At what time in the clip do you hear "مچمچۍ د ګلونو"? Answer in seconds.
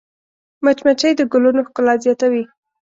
0.63-1.61